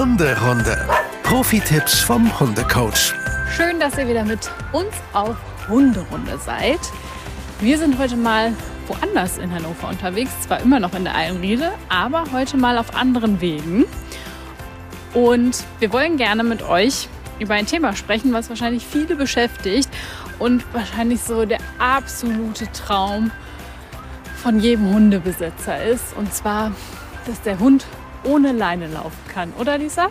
[0.00, 0.88] Hunderunde.
[1.24, 3.12] Profi-Tipps vom Hundecoach.
[3.54, 5.36] Schön, dass ihr wieder mit uns auf
[5.68, 6.80] Hunderunde seid.
[7.60, 8.54] Wir sind heute mal
[8.86, 13.42] woanders in Hannover unterwegs, zwar immer noch in der Eilenriede, aber heute mal auf anderen
[13.42, 13.84] Wegen.
[15.12, 19.90] Und wir wollen gerne mit euch über ein Thema sprechen, was wahrscheinlich viele beschäftigt
[20.38, 23.30] und wahrscheinlich so der absolute Traum
[24.42, 26.16] von jedem Hundebesitzer ist.
[26.16, 26.72] Und zwar,
[27.26, 27.84] dass der Hund
[28.24, 30.08] ohne Leine laufen kann, oder Lisa?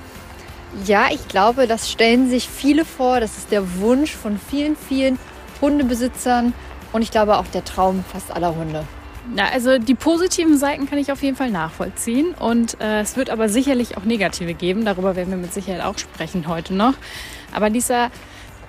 [0.85, 3.19] Ja, ich glaube, das stellen sich viele vor.
[3.19, 5.17] Das ist der Wunsch von vielen, vielen
[5.61, 6.53] Hundebesitzern
[6.93, 8.85] und ich glaube auch der Traum fast aller Hunde.
[9.33, 13.29] Na, also die positiven Seiten kann ich auf jeden Fall nachvollziehen und äh, es wird
[13.29, 14.85] aber sicherlich auch negative geben.
[14.85, 16.93] Darüber werden wir mit Sicherheit auch sprechen heute noch.
[17.53, 18.09] Aber Lisa,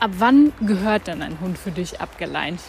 [0.01, 2.61] ab wann gehört denn ein Hund für dich abgeleint?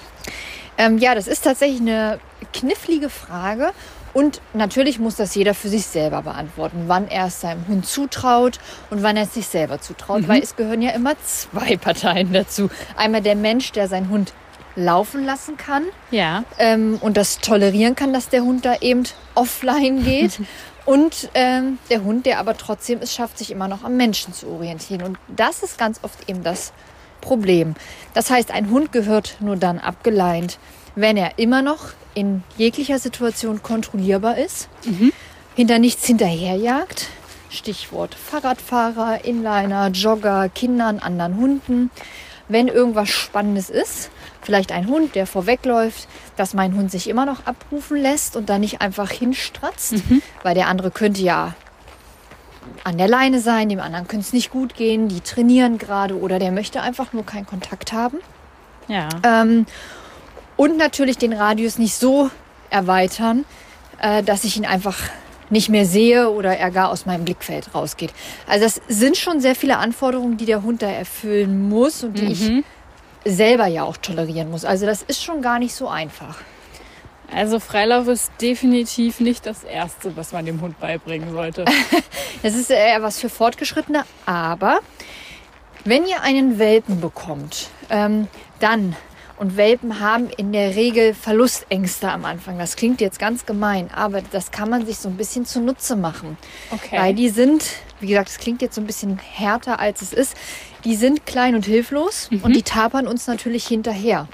[0.77, 2.20] Ähm, ja, das ist tatsächlich eine
[2.53, 3.71] knifflige Frage.
[4.13, 8.59] Und natürlich muss das jeder für sich selber beantworten, wann er es seinem Hund zutraut
[8.89, 10.27] und wann er es sich selber zutraut, mhm.
[10.27, 12.70] weil es gehören ja immer zwei Parteien dazu.
[12.95, 14.34] Einmal der Mensch, der seinen Hund
[14.76, 16.43] laufen lassen kann ja.
[16.57, 19.04] ähm, und das tolerieren kann, dass der Hund da eben
[19.35, 20.39] offline geht.
[20.85, 24.48] und ähm, der Hund, der aber trotzdem es schafft, sich immer noch am Menschen zu
[24.48, 25.04] orientieren.
[25.04, 26.73] Und das ist ganz oft eben das
[27.20, 27.76] Problem.
[28.13, 30.57] Das heißt, ein Hund gehört nur dann abgeleint,
[30.95, 35.13] wenn er immer noch in jeglicher Situation kontrollierbar ist, mhm.
[35.55, 37.07] hinter nichts hinterherjagt.
[37.49, 41.91] Stichwort Fahrradfahrer, Inliner, Jogger, Kindern, anderen Hunden.
[42.48, 44.09] Wenn irgendwas Spannendes ist,
[44.41, 48.57] vielleicht ein Hund, der vorwegläuft, dass mein Hund sich immer noch abrufen lässt und da
[48.57, 50.21] nicht einfach hinstratzt, mhm.
[50.43, 51.53] weil der andere könnte ja
[52.83, 56.39] an der Leine sein, dem anderen könnte es nicht gut gehen, die trainieren gerade oder
[56.39, 58.17] der möchte einfach nur keinen Kontakt haben.
[58.87, 59.09] Ja.
[59.23, 59.65] Ähm,
[60.62, 62.29] und natürlich den Radius nicht so
[62.70, 63.45] erweitern,
[63.99, 64.95] äh, dass ich ihn einfach
[65.50, 68.13] nicht mehr sehe oder er gar aus meinem Blickfeld rausgeht.
[68.45, 72.25] Also das sind schon sehr viele Anforderungen, die der Hund da erfüllen muss und die
[72.25, 72.63] mhm.
[73.25, 74.63] ich selber ja auch tolerieren muss.
[74.63, 76.38] Also das ist schon gar nicht so einfach.
[77.33, 81.66] Also Freilauf ist definitiv nicht das Erste, was man dem Hund beibringen sollte.
[82.43, 84.03] das ist eher was für Fortgeschrittene.
[84.28, 84.81] Aber
[85.85, 88.28] wenn ihr einen Welpen bekommt, ähm,
[88.59, 88.95] dann
[89.41, 92.59] und Welpen haben in der Regel Verlustängste am Anfang.
[92.59, 96.38] Das klingt jetzt ganz gemein, aber das kann man sich so ein bisschen zunutze machen.
[96.69, 97.00] Okay.
[97.00, 97.66] Weil die sind,
[98.00, 100.35] wie gesagt, es klingt jetzt so ein bisschen härter als es ist.
[100.84, 102.41] Die sind klein und hilflos mhm.
[102.44, 104.28] und die tapern uns natürlich hinterher.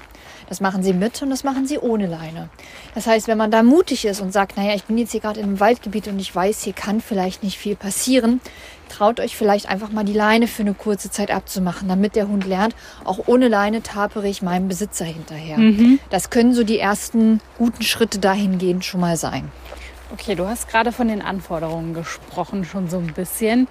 [0.50, 2.50] Das machen sie mit und das machen sie ohne Leine.
[2.94, 5.40] Das heißt, wenn man da mutig ist und sagt, naja, ich bin jetzt hier gerade
[5.40, 8.42] in einem Waldgebiet und ich weiß, hier kann vielleicht nicht viel passieren,
[8.98, 12.44] traut euch vielleicht einfach mal die Leine für eine kurze Zeit abzumachen, damit der Hund
[12.44, 15.56] lernt, auch ohne Leine tapere ich meinem Besitzer hinterher.
[15.56, 16.00] Mhm.
[16.10, 19.52] Das können so die ersten guten Schritte dahingehend schon mal sein.
[20.12, 23.68] Okay, du hast gerade von den Anforderungen gesprochen, schon so ein bisschen.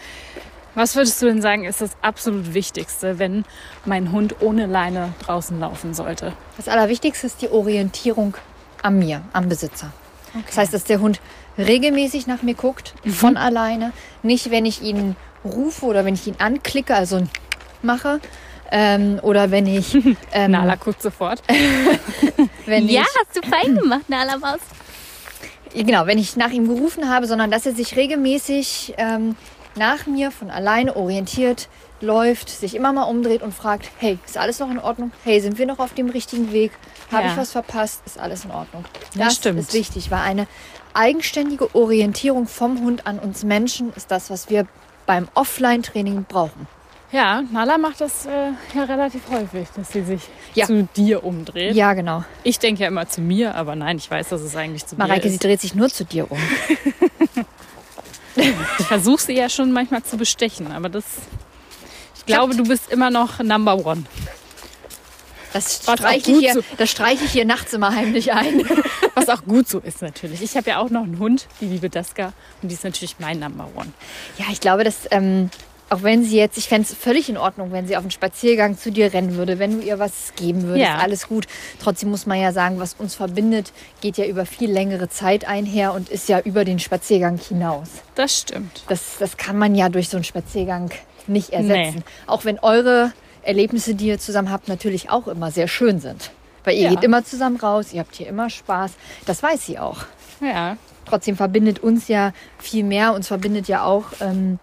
[0.76, 3.44] Was würdest du denn sagen, ist das absolut Wichtigste, wenn
[3.84, 6.34] mein Hund ohne Leine draußen laufen sollte?
[6.56, 8.38] Das Allerwichtigste ist die Orientierung
[8.82, 9.92] an mir, am Besitzer.
[10.34, 10.44] Okay.
[10.48, 11.20] Das heißt, dass der Hund
[11.58, 13.12] regelmäßig nach mir guckt, mhm.
[13.12, 13.94] von alleine.
[14.24, 17.22] Nicht, wenn ich ihn rufe oder wenn ich ihn anklicke, also
[17.82, 18.20] mache.
[18.70, 19.98] Ähm, oder wenn ich.
[20.34, 21.42] Ähm, Nala guckt sofort.
[22.66, 24.60] wenn ja, ich, hast du fein gemacht, Nala Maus.
[25.74, 29.36] Genau, wenn ich nach ihm gerufen habe, sondern dass er sich regelmäßig ähm,
[29.76, 31.70] nach mir von alleine orientiert
[32.02, 35.12] läuft, sich immer mal umdreht und fragt, hey, ist alles noch in Ordnung?
[35.24, 36.72] Hey, sind wir noch auf dem richtigen Weg?
[37.12, 37.32] Habe ja.
[37.32, 38.02] ich was verpasst?
[38.06, 38.86] Ist alles in Ordnung?
[39.14, 39.60] Das, das stimmt.
[39.60, 40.48] ist wichtig, weil eine
[40.98, 44.68] eigenständige Orientierung vom Hund an uns Menschen ist das, was wir
[45.06, 46.68] beim Offline-Training brauchen.
[47.12, 50.22] Ja, Nala macht das äh, ja relativ häufig, dass sie sich
[50.56, 50.66] ja.
[50.66, 51.74] zu dir umdreht.
[51.74, 52.26] Ja, genau.
[52.44, 55.12] Ich denke ja immer zu mir, aber nein, ich weiß, dass es eigentlich zu Mareike,
[55.12, 55.24] mir ist.
[55.24, 56.38] Mareike, sie dreht sich nur zu dir um.
[58.80, 61.06] ich versuche sie ja schon manchmal zu bestechen, aber das.
[62.18, 64.04] Ich glaube, du bist immer noch Number One.
[65.54, 66.62] Das streiche, ich hier, so.
[66.78, 68.64] das streiche ich hier nachts immer heimlich ein.
[69.16, 70.42] Was auch gut so ist natürlich.
[70.42, 73.40] Ich habe ja auch noch einen Hund, die liebe Daska, und die ist natürlich mein
[73.40, 73.92] Number One.
[74.38, 75.50] Ja, ich glaube, dass ähm,
[75.90, 78.78] auch wenn sie jetzt, ich fände es völlig in Ordnung, wenn sie auf einen Spaziergang
[78.78, 80.98] zu dir rennen würde, wenn du ihr was geben würdest, ja.
[80.98, 81.48] alles gut.
[81.82, 83.72] Trotzdem muss man ja sagen, was uns verbindet,
[84.02, 87.90] geht ja über viel längere Zeit einher und ist ja über den Spaziergang hinaus.
[88.16, 88.84] Das stimmt.
[88.90, 90.92] Das, das kann man ja durch so einen Spaziergang
[91.26, 91.98] nicht ersetzen.
[91.98, 92.04] Nee.
[92.26, 93.14] Auch wenn eure
[93.48, 96.32] Erlebnisse, die ihr zusammen habt, natürlich auch immer sehr schön sind.
[96.64, 96.90] Weil ihr ja.
[96.90, 98.92] geht immer zusammen raus, ihr habt hier immer Spaß.
[99.26, 100.00] Das weiß sie auch.
[100.42, 100.78] Ja.
[101.06, 103.14] Trotzdem verbindet uns ja viel mehr.
[103.14, 104.60] Uns verbindet ja auch ähm,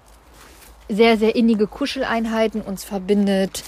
[0.89, 2.61] sehr, sehr innige Kuscheleinheiten.
[2.61, 3.65] Uns verbindet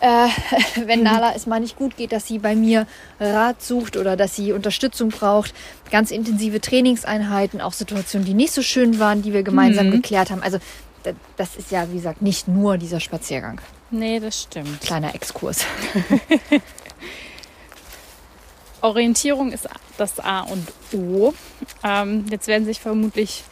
[0.00, 0.28] äh,
[0.86, 2.86] wenn Nala es mal nicht gut geht, dass sie bei mir
[3.20, 5.54] Rat sucht oder dass sie Unterstützung braucht.
[5.90, 9.92] Ganz intensive Trainingseinheiten, auch Situationen, die nicht so schön waren, die wir gemeinsam Mhm.
[9.92, 10.42] geklärt haben.
[10.42, 10.58] Also
[11.36, 13.60] das ist ja, wie gesagt, nicht nur dieser Spaziergang.
[13.90, 14.80] Nee, das stimmt.
[14.80, 15.64] Kleiner Exkurs.
[18.80, 21.34] Orientierung ist das A und O.
[21.82, 23.42] Ähm, jetzt werden sich vermutlich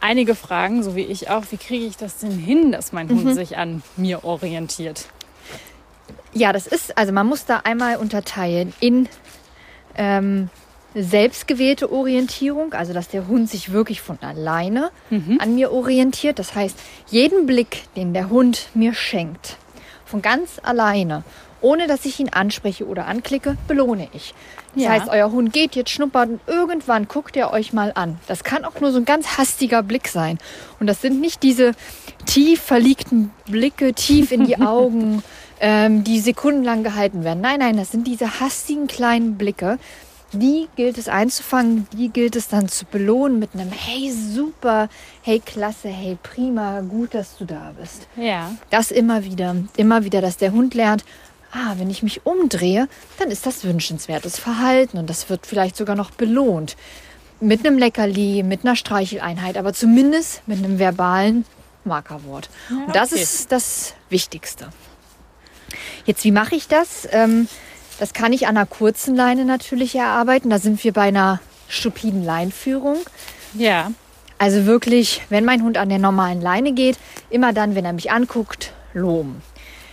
[0.00, 3.24] einige fragen, so wie ich auch, wie kriege ich das denn hin, dass mein Mhm.
[3.24, 5.06] Hund sich an mir orientiert?
[6.32, 9.08] Ja, das ist, also man muss da einmal unterteilen in
[9.96, 10.50] ähm,
[10.94, 14.90] selbstgewählte Orientierung, also dass der Hund sich wirklich von alleine
[15.38, 16.38] an mir orientiert.
[16.38, 19.56] Das heißt, jeden Blick, den der Hund mir schenkt,
[20.06, 21.24] von ganz alleine,
[21.60, 24.34] ohne dass ich ihn anspreche oder anklicke, belohne ich.
[24.74, 24.90] Das Ja.
[24.90, 28.18] heißt, euer Hund geht jetzt schnuppert und irgendwann guckt er euch mal an.
[28.26, 30.38] Das kann auch nur so ein ganz hastiger Blick sein.
[30.78, 31.72] Und das sind nicht diese
[32.26, 35.22] tief verliebten Blicke, tief in die Augen,
[35.60, 37.40] ähm, die sekundenlang gehalten werden.
[37.40, 39.78] Nein, nein, das sind diese hastigen kleinen Blicke.
[40.34, 44.88] Die gilt es einzufangen, die gilt es dann zu belohnen mit einem Hey, super,
[45.22, 48.08] hey, klasse, hey, prima, gut, dass du da bist.
[48.16, 48.52] Ja.
[48.70, 51.04] Das immer wieder, immer wieder, dass der Hund lernt,
[51.52, 52.88] ah, wenn ich mich umdrehe,
[53.18, 56.76] dann ist das wünschenswertes Verhalten und das wird vielleicht sogar noch belohnt.
[57.40, 61.44] Mit einem Leckerli, mit einer Streicheleinheit, aber zumindest mit einem verbalen
[61.84, 62.48] Markerwort.
[62.70, 64.68] Ja, Und das ist das Wichtigste.
[66.06, 67.08] Jetzt, wie mache ich das?
[67.10, 67.48] Ähm,
[67.98, 70.50] das kann ich an einer kurzen Leine natürlich erarbeiten.
[70.50, 72.98] Da sind wir bei einer stupiden Leinführung.
[73.54, 73.92] Ja.
[74.38, 76.98] Also wirklich, wenn mein Hund an der normalen Leine geht,
[77.30, 79.42] immer dann, wenn er mich anguckt, loben.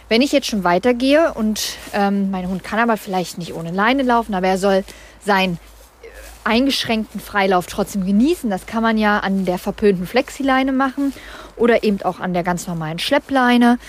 [0.09, 4.03] Wenn ich jetzt schon weitergehe und ähm, mein Hund kann aber vielleicht nicht ohne Leine
[4.03, 4.83] laufen, aber er soll
[5.23, 6.07] seinen äh,
[6.43, 8.49] eingeschränkten Freilauf trotzdem genießen.
[8.49, 11.13] Das kann man ja an der verpönten Flexileine machen
[11.55, 13.79] oder eben auch an der ganz normalen Schleppleine.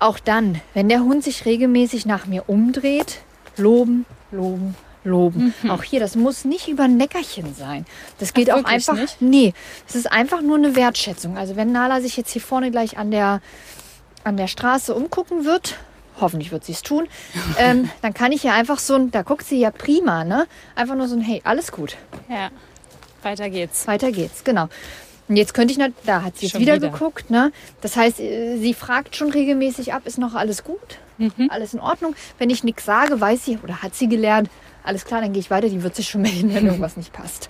[0.00, 3.20] Auch dann, wenn der Hund sich regelmäßig nach mir umdreht,
[3.56, 4.74] loben, loben,
[5.04, 5.54] loben.
[5.68, 7.86] Auch hier, das muss nicht über ein Neckerchen sein.
[8.18, 8.94] Das geht auch wirklich einfach.
[8.96, 9.20] nicht?
[9.20, 9.54] Nee,
[9.88, 11.36] es ist einfach nur eine Wertschätzung.
[11.36, 13.40] Also wenn Nala sich jetzt hier vorne gleich an der,
[14.24, 15.76] an der Straße umgucken wird,
[16.20, 17.08] hoffentlich wird sie es tun,
[17.58, 20.46] ähm, dann kann ich ja einfach so ein, da guckt sie ja prima, ne?
[20.74, 21.96] Einfach nur so ein, hey, alles gut,
[22.28, 22.50] Ja.
[23.22, 23.86] Weiter geht's.
[23.86, 24.68] weiter geht's, genau.
[25.28, 26.90] Und jetzt könnte ich, nicht, da hat sie jetzt Schon wieder, wieder.
[26.90, 27.52] geguckt, ne?
[27.80, 30.98] Das heißt, äh, sie fragt schon regelmäßig ab, ist noch alles gut?
[31.48, 32.14] Alles in Ordnung?
[32.38, 34.50] Wenn ich nichts sage, weiß sie oder hat sie gelernt,
[34.82, 37.48] alles klar, dann gehe ich weiter, die wird sich schon melden, wenn irgendwas nicht passt.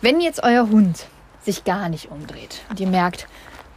[0.00, 1.06] Wenn jetzt euer Hund
[1.42, 3.26] sich gar nicht umdreht und ihr merkt,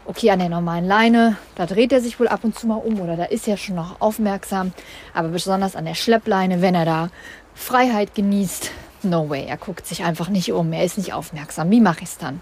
[0.06, 3.00] okay, an der normalen Leine, da dreht er sich wohl ab und zu mal um
[3.00, 4.74] oder da ist er schon noch aufmerksam,
[5.14, 7.10] aber besonders an der Schleppleine, wenn er da
[7.54, 8.72] Freiheit genießt,
[9.04, 11.70] no way, er guckt sich einfach nicht um, er ist nicht aufmerksam.
[11.70, 12.42] Wie mache ich es dann?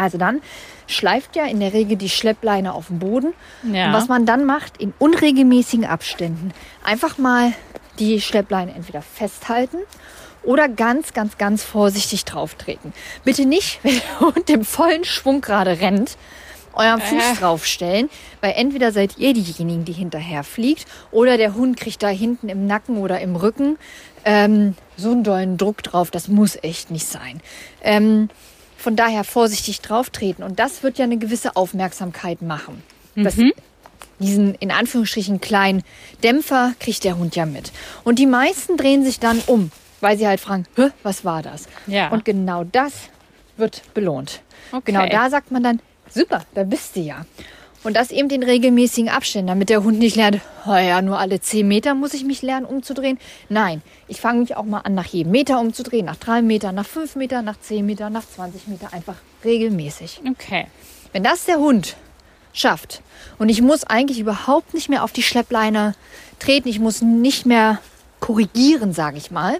[0.00, 0.40] Also dann
[0.86, 3.34] schleift ja in der Regel die Schleppleine auf dem Boden.
[3.70, 3.86] Ja.
[3.88, 6.52] Und was man dann macht, in unregelmäßigen Abständen,
[6.82, 7.52] einfach mal
[7.98, 9.76] die Schleppleine entweder festhalten
[10.42, 12.92] oder ganz, ganz, ganz vorsichtig drauf treten.
[13.24, 16.16] Bitte nicht, wenn der Hund im vollen Schwung gerade rennt,
[16.72, 17.40] euren Fuß Äh.
[17.40, 18.08] draufstellen,
[18.40, 22.66] weil entweder seid ihr diejenigen, die hinterher fliegt, oder der Hund kriegt da hinten im
[22.66, 23.76] Nacken oder im Rücken
[24.24, 26.10] ähm, so einen dollen Druck drauf.
[26.10, 27.40] Das muss echt nicht sein.
[27.82, 28.28] Ähm,
[28.80, 30.42] von daher vorsichtig drauf treten.
[30.42, 32.82] Und das wird ja eine gewisse Aufmerksamkeit machen.
[33.14, 33.36] Das,
[34.18, 35.82] diesen in Anführungsstrichen kleinen
[36.22, 37.72] Dämpfer kriegt der Hund ja mit.
[38.04, 41.68] Und die meisten drehen sich dann um, weil sie halt fragen, Hä, was war das?
[41.86, 42.08] Ja.
[42.08, 42.92] Und genau das
[43.56, 44.40] wird belohnt.
[44.72, 44.92] Okay.
[44.92, 47.26] Genau da sagt man dann, super, da bist du ja.
[47.82, 51.40] Und das eben in regelmäßigen Abständen, damit der Hund nicht lernt, oh ja, nur alle
[51.40, 53.18] 10 Meter muss ich mich lernen umzudrehen.
[53.48, 56.86] Nein, ich fange mich auch mal an, nach jedem Meter umzudrehen, nach 3 Metern, nach
[56.86, 60.20] 5 Metern, nach 10 Metern, nach 20 Meter, einfach regelmäßig.
[60.30, 60.66] Okay.
[61.12, 61.96] Wenn das der Hund
[62.52, 63.00] schafft
[63.38, 65.94] und ich muss eigentlich überhaupt nicht mehr auf die Schleppleine
[66.38, 67.78] treten, ich muss nicht mehr
[68.20, 69.56] korrigieren, sage ich mal,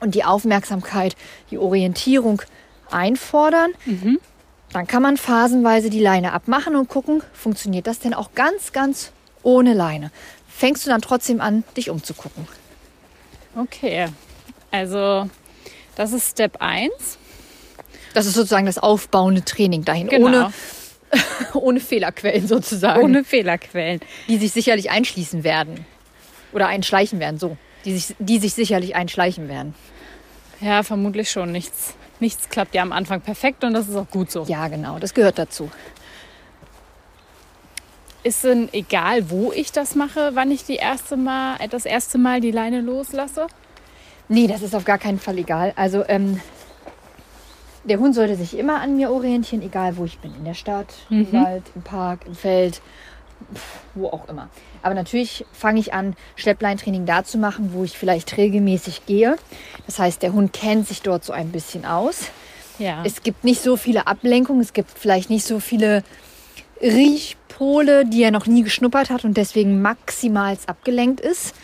[0.00, 1.14] und die Aufmerksamkeit,
[1.50, 2.42] die Orientierung
[2.90, 3.70] einfordern,
[4.72, 9.12] dann kann man phasenweise die Leine abmachen und gucken, funktioniert das denn auch ganz, ganz
[9.42, 10.10] ohne Leine.
[10.48, 12.46] Fängst du dann trotzdem an, dich umzugucken.
[13.56, 14.08] Okay.
[14.70, 15.28] Also,
[15.94, 16.90] das ist Step 1.
[18.14, 20.26] Das ist sozusagen das aufbauende Training dahin, Genau.
[20.26, 20.52] ohne,
[21.54, 23.02] ohne Fehlerquellen sozusagen.
[23.02, 24.00] Ohne Fehlerquellen.
[24.28, 25.86] die sich sicherlich einschließen werden.
[26.52, 27.56] Oder einschleichen werden, so.
[27.84, 29.74] Die sich, die sich sicherlich einschleichen werden.
[30.60, 31.52] Ja, vermutlich schon.
[31.52, 34.44] Nichts, nichts klappt ja am Anfang perfekt und das ist auch gut so.
[34.44, 35.70] Ja, genau, das gehört dazu.
[38.22, 42.40] Ist denn egal, wo ich das mache, wann ich die erste Mal, das erste Mal
[42.40, 43.46] die Leine loslasse?
[44.28, 45.72] Nee, das ist auf gar keinen Fall egal.
[45.76, 46.40] Also, ähm,
[47.84, 50.34] der Hund sollte sich immer an mir orientieren, egal wo ich bin.
[50.34, 52.80] In der Stadt, im Wald, im Park, im Feld.
[53.94, 54.48] Wo auch immer.
[54.82, 59.36] Aber natürlich fange ich an, Schleppleintraining da zu machen, wo ich vielleicht regelmäßig gehe.
[59.86, 62.30] Das heißt, der Hund kennt sich dort so ein bisschen aus.
[62.78, 63.02] Ja.
[63.04, 66.04] Es gibt nicht so viele Ablenkungen, es gibt vielleicht nicht so viele
[66.80, 71.54] Riechpole, die er noch nie geschnuppert hat und deswegen maximal abgelenkt ist.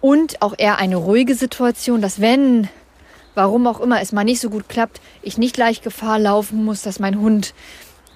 [0.00, 2.68] Und auch eher eine ruhige Situation, dass wenn,
[3.34, 6.82] warum auch immer, es mal nicht so gut klappt, ich nicht gleich Gefahr laufen muss,
[6.82, 7.54] dass mein Hund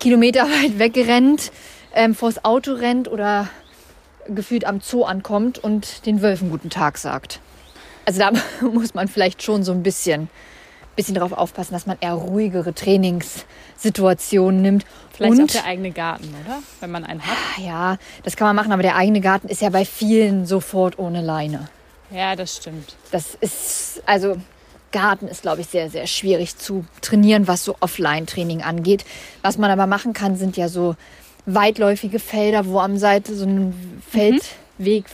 [0.00, 1.52] kilometerweit wegrennt,
[1.96, 3.48] ähm, vors Auto rennt oder
[4.28, 7.40] gefühlt am Zoo ankommt und den Wölfen guten Tag sagt.
[8.04, 10.28] Also da muss man vielleicht schon so ein bisschen,
[10.94, 14.86] bisschen darauf aufpassen, dass man eher ruhigere Trainingssituationen nimmt.
[15.12, 16.62] Vielleicht und auch der eigene Garten, oder?
[16.80, 17.36] Wenn man einen hat.
[17.58, 21.22] ja, das kann man machen, aber der eigene Garten ist ja bei vielen sofort ohne
[21.22, 21.68] Leine.
[22.10, 22.94] Ja, das stimmt.
[23.10, 24.36] Das ist, also
[24.92, 29.04] Garten ist, glaube ich, sehr, sehr schwierig zu trainieren, was so Offline-Training angeht.
[29.42, 30.94] Was man aber machen kann, sind ja so
[31.46, 35.06] weitläufige Felder, wo am Seite so ein Feldweg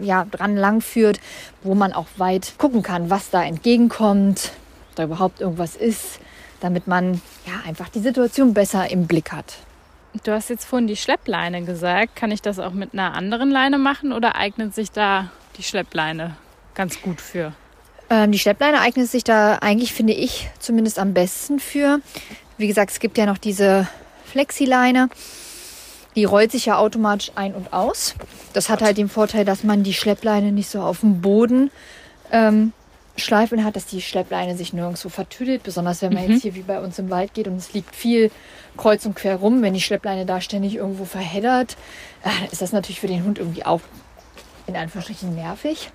[0.00, 1.20] ja, dran lang führt,
[1.62, 4.52] wo man auch weit gucken kann, was da entgegenkommt,
[4.90, 6.18] ob da überhaupt irgendwas ist,
[6.60, 9.56] damit man ja einfach die Situation besser im Blick hat.
[10.24, 12.16] Du hast jetzt vorhin die Schleppleine gesagt.
[12.16, 16.36] Kann ich das auch mit einer anderen Leine machen oder eignet sich da die Schleppleine
[16.74, 17.54] ganz gut für?
[18.10, 22.00] Ähm, die Schleppleine eignet sich da eigentlich, finde ich, zumindest am besten für.
[22.58, 23.88] Wie gesagt, es gibt ja noch diese
[24.26, 25.08] Flexileine.
[26.14, 28.14] Die rollt sich ja automatisch ein und aus.
[28.52, 31.70] Das hat halt den Vorteil, dass man die Schleppleine nicht so auf dem Boden
[32.30, 32.72] ähm,
[33.16, 35.62] schleifen hat, dass die Schleppleine sich nirgendwo vertüdelt.
[35.62, 38.30] Besonders wenn man jetzt hier wie bei uns im Wald geht und es liegt viel
[38.76, 39.62] kreuz und quer rum.
[39.62, 41.76] Wenn die Schleppleine da ständig irgendwo verheddert,
[42.24, 43.80] äh, ist das natürlich für den Hund irgendwie auch
[44.66, 45.90] in Anführungsstrichen nervig.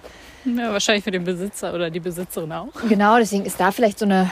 [0.46, 2.70] Ja, wahrscheinlich für den Besitzer oder die Besitzerin auch.
[2.88, 4.32] Genau, deswegen ist da vielleicht so eine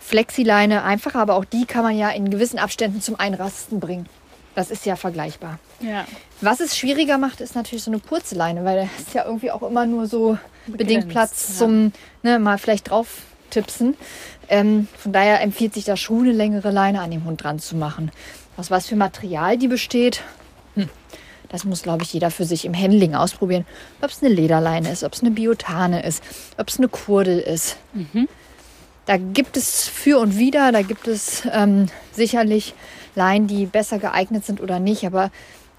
[0.00, 4.06] Flexileine einfacher, aber auch die kann man ja in gewissen Abständen zum Einrasten bringen.
[4.54, 5.58] Das ist ja vergleichbar.
[5.80, 6.04] Ja.
[6.40, 9.50] Was es schwieriger macht, ist natürlich so eine kurze Leine, weil da ist ja irgendwie
[9.50, 11.54] auch immer nur so bedingt Platz ja.
[11.58, 11.92] zum
[12.22, 13.08] ne, mal vielleicht drauf
[13.50, 13.96] tipsen.
[14.48, 17.76] Ähm, von daher empfiehlt sich da schon eine längere Leine an dem Hund dran zu
[17.76, 18.10] machen.
[18.56, 20.22] Aus was für Material die besteht,
[20.74, 20.88] hm,
[21.48, 23.66] das muss, glaube ich, jeder für sich im Handling ausprobieren.
[24.00, 26.22] Ob es eine Lederleine ist, ob es eine Biotane ist,
[26.58, 27.76] ob es eine Kurdel ist.
[29.06, 32.74] Da gibt es für und wider, da gibt es ähm, sicherlich
[33.14, 35.04] Leinen, die besser geeignet sind oder nicht.
[35.06, 35.30] Aber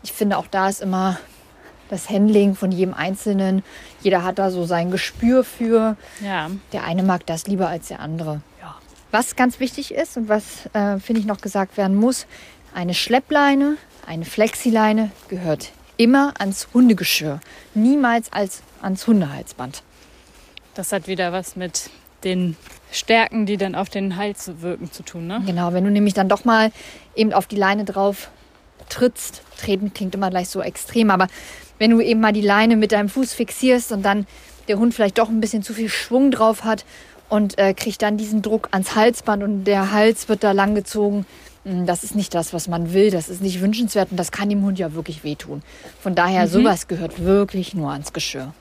[0.03, 1.19] ich finde, auch da ist immer
[1.89, 3.63] das Handling von jedem Einzelnen.
[4.01, 5.97] Jeder hat da so sein Gespür für.
[6.21, 6.49] Ja.
[6.71, 8.41] Der eine mag das lieber als der andere.
[9.13, 12.25] Was ganz wichtig ist und was, äh, finde ich, noch gesagt werden muss,
[12.73, 17.39] eine Schleppleine, eine Flexileine gehört immer ans Hundegeschirr.
[17.75, 19.83] Niemals als ans Hundehalsband.
[20.73, 21.91] Das hat wieder was mit
[22.23, 22.57] den
[22.95, 25.41] Stärken, die dann auf den Hals wirken, zu tun, ne?
[25.45, 26.71] Genau, wenn du nämlich dann doch mal
[27.15, 28.29] eben auf die Leine drauf
[28.89, 31.27] trittst, treten klingt immer gleich so extrem, aber
[31.79, 34.27] wenn du eben mal die Leine mit deinem Fuß fixierst und dann
[34.67, 36.85] der Hund vielleicht doch ein bisschen zu viel Schwung drauf hat
[37.29, 41.25] und äh, kriegt dann diesen Druck ans Halsband und der Hals wird da langgezogen,
[41.65, 44.49] mm, das ist nicht das, was man will, das ist nicht wünschenswert und das kann
[44.49, 45.61] dem Hund ja wirklich wehtun.
[45.99, 48.53] Von daher, sowas gehört wirklich nur ans Geschirr.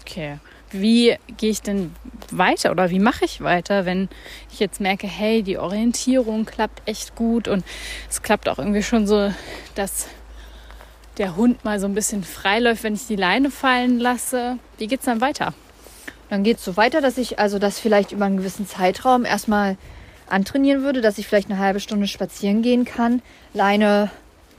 [0.00, 0.38] Okay.
[0.70, 1.94] Wie gehe ich denn
[2.30, 4.08] weiter oder wie mache ich weiter, wenn
[4.52, 7.64] ich jetzt merke, hey, die Orientierung klappt echt gut und
[8.10, 9.32] es klappt auch irgendwie schon so,
[9.74, 10.08] dass
[11.16, 14.58] der Hund mal so ein bisschen frei läuft, wenn ich die Leine fallen lasse.
[14.76, 15.54] Wie geht's dann weiter?
[16.30, 19.76] Dann geht es so weiter, dass ich also das vielleicht über einen gewissen Zeitraum erstmal
[20.28, 23.22] antrainieren würde, dass ich vielleicht eine halbe Stunde spazieren gehen kann.
[23.54, 24.10] Leine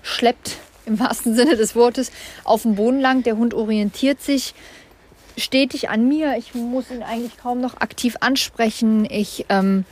[0.01, 2.11] schleppt im wahrsten Sinne des Wortes
[2.43, 3.23] auf den Boden lang.
[3.23, 4.53] Der Hund orientiert sich
[5.39, 6.35] stetig an mir.
[6.37, 9.05] Ich muss ihn eigentlich kaum noch aktiv ansprechen.
[9.09, 9.85] Ich ähm,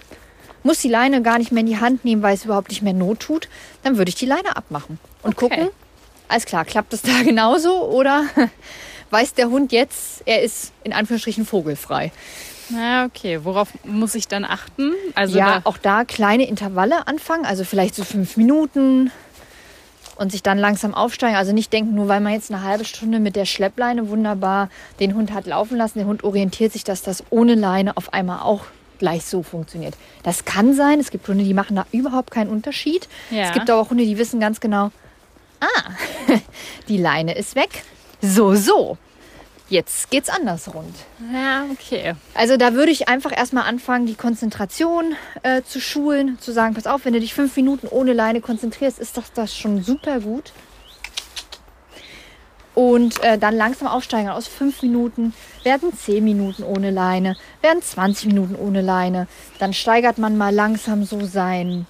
[0.63, 2.93] muss die Leine gar nicht mehr in die Hand nehmen, weil es überhaupt nicht mehr
[2.93, 3.47] Not tut.
[3.83, 5.49] Dann würde ich die Leine abmachen und Okay.
[5.57, 5.69] gucken.
[6.29, 8.23] Alles klar, klappt das da genauso oder
[9.11, 12.11] weiß der Hund jetzt, er ist in Anführungsstrichen vogelfrei?
[12.69, 13.39] Na, okay.
[13.45, 14.91] Worauf muss ich dann achten?
[15.15, 19.09] Also ja, da, auch da kleine Intervalle anfangen, also vielleicht so fünf Minuten
[20.17, 21.35] und sich dann langsam aufsteigen.
[21.35, 24.69] Also nicht denken, nur weil man jetzt eine halbe Stunde mit der Schleppleine wunderbar
[24.99, 28.39] den Hund hat laufen lassen, der Hund orientiert sich, dass das ohne Leine auf einmal
[28.39, 28.65] auch
[28.99, 29.95] gleich so funktioniert.
[30.23, 30.99] Das kann sein.
[30.99, 33.07] Es gibt Hunde, die machen da überhaupt keinen Unterschied.
[33.29, 33.43] Ja.
[33.43, 34.91] Es gibt aber auch Hunde, die wissen ganz genau,
[35.59, 35.91] ah,
[36.87, 37.83] die Leine ist weg.
[38.21, 38.97] So, so.
[39.69, 40.95] Jetzt geht's anders rund.
[41.33, 42.13] ja, okay.
[42.33, 46.87] Also da würde ich einfach erstmal anfangen, die Konzentration äh, zu schulen, zu sagen, pass
[46.87, 50.53] auf, wenn du dich fünf Minuten ohne Leine konzentrierst, ist doch das schon super gut.
[52.75, 54.29] Und äh, dann langsam aufsteigen.
[54.29, 55.33] Aus fünf Minuten
[55.63, 59.27] werden zehn Minuten ohne Leine, werden 20 Minuten ohne Leine.
[59.59, 61.87] Dann steigert man mal langsam so sein,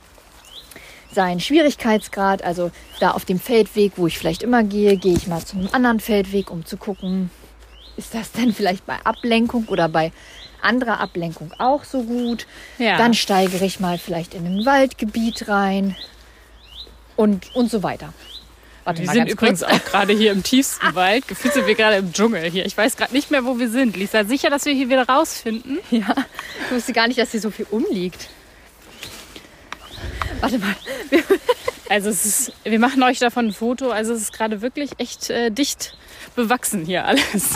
[1.11, 2.41] seinen Schwierigkeitsgrad.
[2.41, 5.69] Also da auf dem Feldweg, wo ich vielleicht immer gehe, gehe ich mal zu einem
[5.73, 7.31] anderen Feldweg, um zu gucken,
[7.97, 10.11] ist das denn vielleicht bei Ablenkung oder bei
[10.61, 12.47] anderer Ablenkung auch so gut.
[12.77, 12.97] Ja.
[12.97, 15.95] Dann steigere ich mal vielleicht in ein Waldgebiet rein
[17.15, 18.13] und, und so weiter.
[18.83, 19.71] Warte Wir sind übrigens kurz.
[19.71, 21.27] auch gerade hier im tiefsten Wald.
[21.27, 22.65] Gefühlt sind wir gerade im Dschungel hier.
[22.65, 23.97] Ich weiß gerade nicht mehr, wo wir sind.
[23.97, 25.79] Lisa, sicher, dass wir hier wieder rausfinden?
[25.91, 26.15] Ja,
[26.65, 28.29] ich wusste gar nicht, dass hier so viel umliegt.
[30.39, 30.75] Warte mal.
[31.89, 33.91] Also es ist, wir machen euch davon ein Foto.
[33.91, 35.95] Also es ist gerade wirklich echt äh, dicht
[36.35, 37.55] bewachsen hier alles.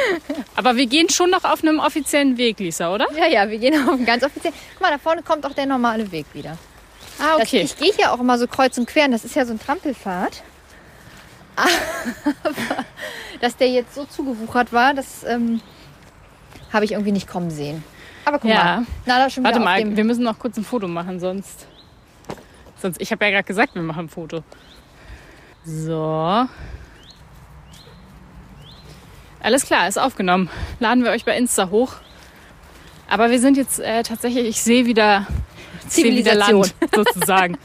[0.56, 3.06] Aber wir gehen schon noch auf einem offiziellen Weg, Lisa, oder?
[3.16, 4.52] Ja, ja, wir gehen auf einen ganz offiziell.
[4.74, 6.56] Guck mal, da vorne kommt auch der normale Weg wieder.
[7.18, 9.04] Ah, Das, ich gehe hier auch immer so kreuz und quer.
[9.06, 10.42] und Das ist ja so ein Trampelpfad.
[12.42, 12.84] Aber
[13.40, 15.60] dass der jetzt so zugewuchert war, das ähm,
[16.72, 17.82] habe ich irgendwie nicht kommen sehen.
[18.24, 18.56] Aber guck Ja.
[18.64, 21.66] mal, na, da schon Warte mal, wir müssen noch kurz ein Foto machen, sonst.
[22.76, 24.42] Sonst, ich habe ja gerade gesagt, wir machen ein Foto.
[25.64, 26.46] So.
[29.40, 30.50] Alles klar, ist aufgenommen.
[30.80, 31.94] Laden wir euch bei Insta hoch.
[33.08, 35.26] Aber wir sind jetzt äh, tatsächlich, ich sehe wieder,
[35.88, 36.34] sehe wieder.
[36.34, 37.56] Land, sozusagen.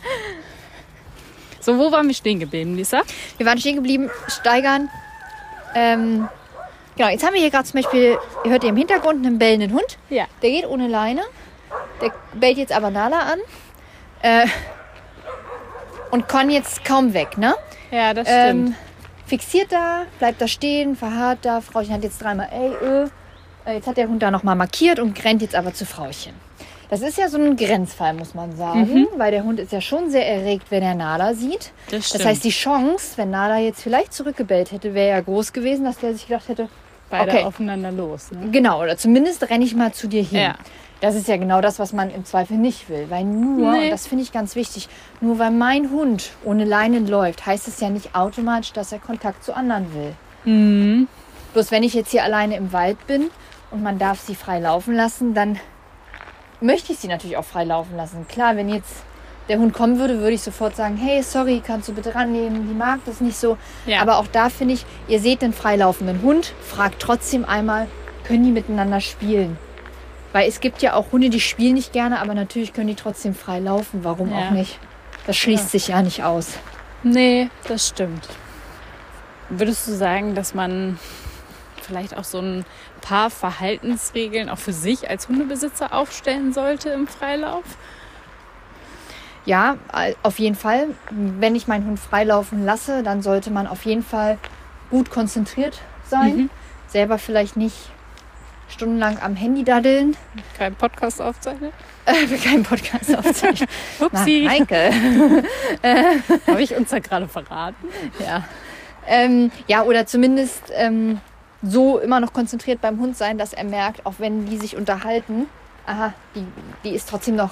[1.60, 3.02] so, wo waren wir stehen geblieben, Lisa?
[3.38, 4.90] Wir waren stehen geblieben, steigern.
[5.74, 6.30] Ähm,
[6.96, 9.74] genau, jetzt haben wir hier gerade zum Beispiel, ihr hört ihr im Hintergrund einen bellenden
[9.74, 9.98] Hund.
[10.10, 10.26] Ja.
[10.42, 11.22] Der geht ohne Leine.
[12.02, 13.40] Der bellt jetzt aber Nala an.
[14.22, 14.48] Äh,
[16.12, 17.56] und kann jetzt kaum weg, ne?
[17.92, 18.70] Ja, das stimmt.
[18.70, 18.76] Ähm,
[19.26, 21.62] fixiert da, bleibt da stehen, verharrt da.
[21.62, 23.08] Frauchen hat jetzt dreimal, ey, ö.
[23.66, 26.34] Äh, Jetzt hat der Hund da nochmal markiert und rennt jetzt aber zu Frauchen.
[26.90, 30.10] Das ist ja so ein Grenzfall, muss man sagen, weil der Hund ist ja schon
[30.10, 31.72] sehr erregt, wenn er Nala sieht.
[31.90, 35.86] das Das heißt, die Chance, wenn Nala jetzt vielleicht zurückgebellt hätte, wäre ja groß gewesen,
[35.86, 36.68] dass der sich gedacht hätte,
[37.12, 37.44] beide okay.
[37.44, 38.32] aufeinander los.
[38.32, 38.50] Ne?
[38.52, 40.40] genau, oder zumindest renne ich mal zu dir hin.
[40.40, 40.56] Ja.
[41.02, 43.08] Das ist ja genau das, was man im Zweifel nicht will.
[43.10, 43.86] Weil nur, Nee.
[43.86, 44.88] und das finde ich ganz wichtig,
[45.20, 49.44] nur weil mein Hund ohne Leinen läuft, heißt es ja nicht automatisch, dass er Kontakt
[49.44, 50.14] zu anderen will.
[50.46, 51.08] Mhm.
[51.54, 53.30] Bloß wenn ich jetzt hier alleine im Wald bin
[53.72, 55.60] und man darf sie frei laufen lassen, dann
[56.62, 58.28] möchte ich sie natürlich auch frei laufen lassen.
[58.28, 59.04] Klar, wenn jetzt
[59.52, 62.74] der Hund kommen würde, würde ich sofort sagen, hey, sorry, kannst du bitte rannehmen, die
[62.74, 63.58] mag das nicht so.
[63.86, 64.02] Ja.
[64.02, 67.88] Aber auch da finde ich, ihr seht den freilaufenden Hund, fragt trotzdem einmal,
[68.24, 69.58] können die miteinander spielen?
[70.32, 73.36] Weil es gibt ja auch Hunde, die spielen nicht gerne, aber natürlich können die trotzdem
[73.36, 74.06] frei laufen.
[74.06, 74.38] Warum Ja.
[74.38, 74.80] auch nicht?
[75.28, 76.58] Das schließt sich ja nicht aus.
[77.04, 78.30] Nee, das stimmt.
[79.50, 80.98] Würdest du sagen, dass man
[81.82, 82.64] vielleicht auch so ein
[83.02, 87.64] paar Verhaltensregeln auch für sich als Hundebesitzer aufstellen sollte im Freilauf?
[89.46, 89.78] Ja,
[90.22, 90.88] auf jeden Fall.
[91.10, 94.38] Wenn ich meinen Hund freilaufen lasse, dann sollte man auf jeden Fall
[94.90, 96.36] gut konzentriert sein.
[96.36, 96.50] Mhm.
[96.88, 97.76] Selber vielleicht nicht
[98.70, 100.16] stundenlang am Handy daddeln.
[100.58, 101.72] Kein Podcast aufzeichnen?
[102.06, 103.70] Äh, keinen Podcast aufzeichnen.
[104.00, 104.92] Na, Upsi, Heike.
[106.48, 107.88] habe ich uns da gerade verraten?
[108.20, 108.44] Ja.
[109.08, 111.20] Ähm, ja, oder zumindest ähm,
[111.64, 115.48] so immer noch konzentriert beim Hund sein, dass er merkt, auch wenn die sich unterhalten,
[115.86, 116.46] aha, die,
[116.84, 117.52] die ist trotzdem noch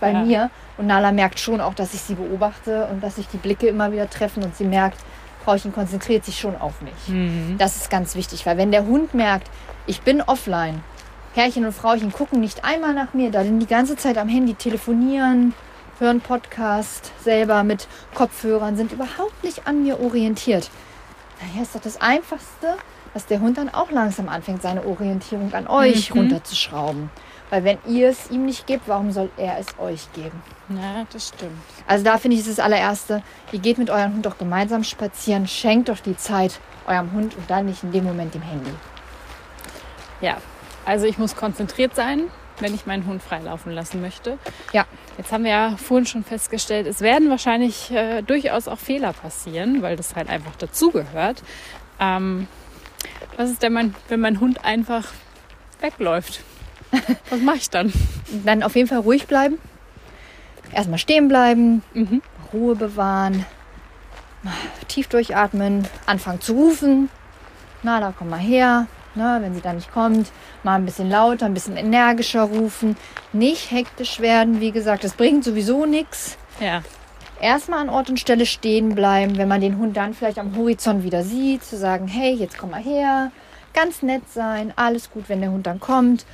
[0.00, 0.22] bei Ja.
[0.24, 0.50] mir.
[0.76, 3.90] Und Nala merkt schon auch, dass ich sie beobachte und dass sich die Blicke immer
[3.92, 4.98] wieder treffen und sie merkt,
[5.44, 7.08] Frauchen konzentriert sich schon auf mich.
[7.08, 7.56] Mhm.
[7.58, 9.48] Das ist ganz wichtig, weil wenn der Hund merkt,
[9.86, 10.82] ich bin offline,
[11.34, 14.54] Herrchen und Frauchen gucken nicht einmal nach mir, da sind die ganze Zeit am Handy
[14.54, 15.54] telefonieren,
[15.98, 20.70] hören Podcast selber mit Kopfhörern, sind überhaupt nicht an mir orientiert.
[21.40, 22.76] Daher ist doch das Einfachste,
[23.18, 26.20] dass der Hund dann auch langsam anfängt, seine Orientierung an euch Mhm.
[26.20, 27.10] runterzuschrauben.
[27.50, 30.40] Weil wenn ihr es ihm nicht gebt, warum soll er es euch geben?
[30.68, 31.58] Ja, das stimmt.
[31.88, 35.48] Also da finde ich es das allererste, ihr geht mit eurem Hund doch gemeinsam spazieren,
[35.48, 38.70] schenkt doch die Zeit eurem Hund und dann nicht in dem Moment dem Handy.
[40.20, 40.36] Ja,
[40.84, 42.24] also ich muss konzentriert sein,
[42.60, 44.38] wenn ich meinen Hund freilaufen lassen möchte.
[44.72, 44.84] Ja.
[45.16, 49.82] Jetzt haben wir ja vorhin schon festgestellt, es werden wahrscheinlich äh, durchaus auch Fehler passieren,
[49.82, 51.42] weil das halt einfach dazugehört.
[51.98, 52.46] Ähm,
[53.38, 55.04] was ist denn, mein, wenn mein Hund einfach
[55.80, 56.40] wegläuft?
[57.30, 57.92] Was mache ich dann?
[58.44, 59.58] Dann auf jeden Fall ruhig bleiben.
[60.72, 62.20] Erstmal stehen bleiben, Mhm.
[62.52, 63.44] Ruhe bewahren,
[64.88, 67.10] tief durchatmen, anfangen zu rufen.
[67.82, 68.86] Na, da komm mal her.
[69.14, 70.30] Na, wenn sie dann nicht kommt,
[70.62, 72.96] mal ein bisschen lauter, ein bisschen energischer rufen.
[73.32, 76.38] Nicht hektisch werden, wie gesagt, das bringt sowieso nichts.
[76.60, 76.82] Ja.
[77.40, 81.04] Erstmal an Ort und Stelle stehen bleiben, wenn man den Hund dann vielleicht am Horizont
[81.04, 83.30] wieder sieht, zu sagen, hey, jetzt komm mal her.
[83.74, 86.26] Ganz nett sein, alles gut, wenn der Hund dann kommt.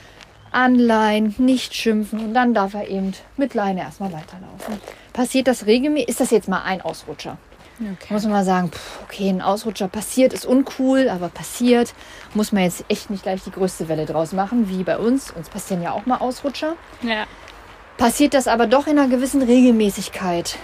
[0.51, 4.81] Anleihen, nicht schimpfen und dann darf er eben mit Leine erstmal weiterlaufen.
[5.13, 6.09] Passiert das regelmäßig?
[6.09, 7.37] Ist das jetzt mal ein Ausrutscher?
[7.81, 8.13] Okay.
[8.13, 11.93] Muss man mal sagen, pff, okay, ein Ausrutscher passiert, ist uncool, aber passiert.
[12.33, 15.33] Muss man jetzt echt nicht gleich die größte Welle draus machen, wie bei uns.
[15.33, 16.77] Uns passieren ja auch mal Ausrutscher.
[17.03, 17.25] Ja.
[17.97, 20.57] Passiert das aber doch in einer gewissen Regelmäßigkeit,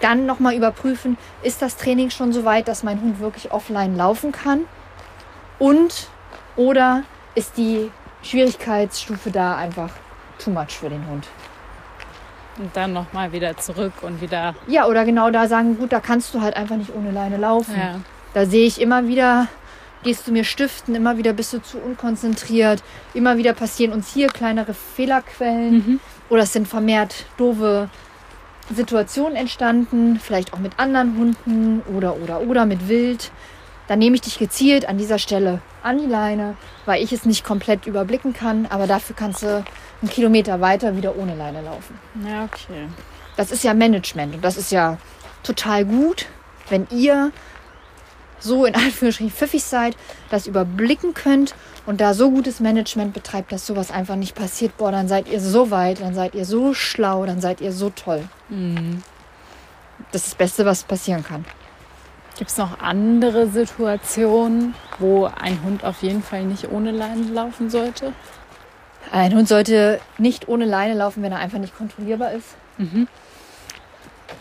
[0.00, 4.32] Dann nochmal überprüfen, ist das Training schon so weit, dass mein Hund wirklich offline laufen
[4.32, 4.60] kann?
[5.58, 6.08] Und
[6.56, 7.02] oder
[7.34, 7.90] ist die
[8.22, 9.90] Schwierigkeitsstufe da einfach
[10.38, 11.26] too much für den Hund?
[12.58, 14.54] Und dann nochmal wieder zurück und wieder.
[14.66, 17.74] Ja, oder genau da sagen, gut, da kannst du halt einfach nicht ohne Leine laufen.
[17.76, 18.00] Ja.
[18.32, 19.48] Da sehe ich immer wieder,
[20.02, 22.82] gehst du mir stiften, immer wieder bist du zu unkonzentriert,
[23.12, 26.00] immer wieder passieren uns hier kleinere Fehlerquellen Mhm.
[26.30, 27.88] oder es sind vermehrt doofe
[28.74, 33.30] Situationen entstanden, vielleicht auch mit anderen Hunden oder oder oder mit Wild.
[33.88, 37.44] Dann nehme ich dich gezielt an dieser Stelle an die Leine, weil ich es nicht
[37.44, 39.64] komplett überblicken kann, aber dafür kannst du
[40.02, 41.98] einen Kilometer weiter wieder ohne Leine laufen.
[42.26, 42.88] Ja, okay.
[43.36, 44.98] Das ist ja Management und das ist ja
[45.44, 46.26] total gut,
[46.68, 47.30] wenn ihr
[48.38, 49.96] so in Anführungsstrichen pfiffig seid,
[50.30, 51.54] das überblicken könnt
[51.86, 54.76] und da so gutes Management betreibt, dass sowas einfach nicht passiert.
[54.76, 57.90] Boah, dann seid ihr so weit, dann seid ihr so schlau, dann seid ihr so
[57.90, 58.24] toll.
[60.12, 61.44] Das ist das Beste, was passieren kann.
[62.38, 67.70] Gibt es noch andere Situationen, wo ein Hund auf jeden Fall nicht ohne Leine laufen
[67.70, 68.12] sollte?
[69.10, 72.48] Ein Hund sollte nicht ohne Leine laufen, wenn er einfach nicht kontrollierbar ist.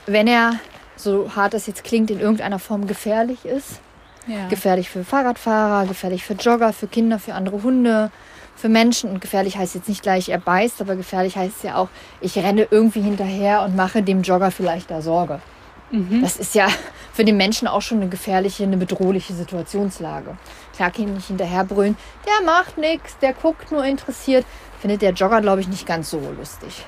[0.08, 0.60] Wenn er,
[0.96, 3.80] so hart das jetzt klingt, in irgendeiner Form gefährlich ist.
[4.28, 4.48] Ja.
[4.48, 8.12] Gefährlich für Fahrradfahrer, gefährlich für Jogger, für Kinder, für andere Hunde,
[8.56, 9.12] für Menschen.
[9.12, 11.90] Und gefährlich heißt jetzt nicht gleich, er beißt, aber gefährlich heißt ja auch,
[12.22, 15.42] ich renne irgendwie hinterher und mache dem Jogger vielleicht da Sorge.
[16.22, 16.68] Das ist ja
[17.14, 20.36] für den Menschen auch schon eine gefährliche, eine bedrohliche Situationslage.
[20.76, 24.46] Klar kann ich nicht hinterher brüllen, der macht nichts, der guckt nur interessiert.
[24.82, 26.86] Findet der Jogger, glaube ich, nicht ganz so lustig.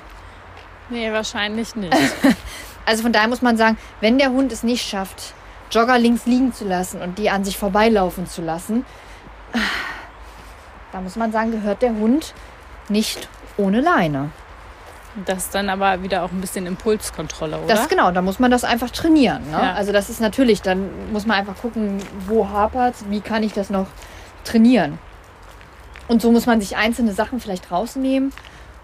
[0.90, 1.94] nee, wahrscheinlich nicht.
[2.88, 5.34] Also von daher muss man sagen, wenn der Hund es nicht schafft,
[5.72, 8.86] Jogger links liegen zu lassen und die an sich vorbeilaufen zu lassen,
[10.94, 12.34] da muss man sagen, gehört der Hund
[12.88, 14.30] nicht ohne Leine.
[15.26, 17.68] Das ist dann aber wieder auch ein bisschen Impulskontrolle, oder?
[17.68, 19.44] Das genau, da muss man das einfach trainieren.
[19.52, 19.60] Ne?
[19.62, 19.74] Ja.
[19.74, 23.70] Also das ist natürlich, dann muss man einfach gucken, wo hapert wie kann ich das
[23.70, 23.88] noch
[24.46, 24.98] trainieren.
[26.08, 28.32] Und so muss man sich einzelne Sachen vielleicht rausnehmen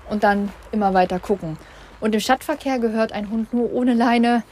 [0.09, 1.57] und dann immer weiter gucken.
[2.03, 4.43] Und im Stadtverkehr gehört ein Hund nur ohne Leine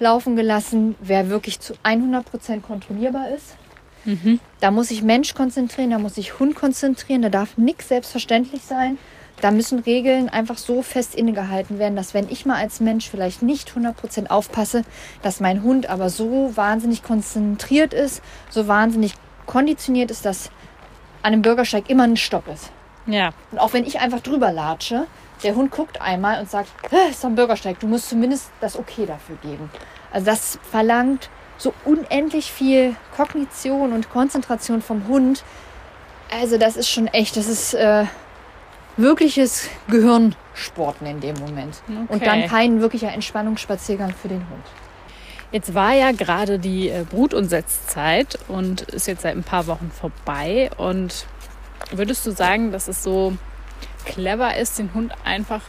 [0.00, 3.54] laufen gelassen, wer wirklich zu 100% kontrollierbar ist.
[4.58, 8.98] Da muss sich Mensch konzentrieren, da muss sich Hund konzentrieren, da darf nichts selbstverständlich sein.
[9.40, 13.40] Da müssen Regeln einfach so fest innegehalten werden, dass wenn ich mal als Mensch vielleicht
[13.40, 14.82] nicht 100% aufpasse,
[15.22, 19.14] dass mein Hund aber so wahnsinnig konzentriert ist, so wahnsinnig
[19.46, 20.50] konditioniert ist, dass
[21.22, 22.72] an dem Bürgersteig immer ein Stopp ist.
[23.06, 23.30] Ja.
[23.52, 25.06] Und auch wenn ich einfach drüber latsche,
[25.42, 29.06] der Hund guckt einmal und sagt, "Hä, ist am Bürgersteig, du musst zumindest das Okay
[29.06, 29.70] dafür geben.
[30.10, 35.42] Also das verlangt so unendlich viel Kognition und Konzentration vom Hund.
[36.30, 38.04] Also das ist schon echt, das ist äh,
[38.96, 41.82] wirkliches Gehirnsporten in dem Moment.
[42.08, 42.48] Und dann Okay.
[42.48, 44.64] kein wirklicher Entspannungsspaziergang für den Hund.
[45.52, 49.66] Jetzt war ja gerade die äh, Brut- und Setzzeit und ist jetzt seit ein paar
[49.66, 50.70] Wochen vorbei.
[50.76, 51.26] Und
[51.92, 53.34] würdest du sagen, dass es so
[54.06, 55.62] clever ist, den Hund einfach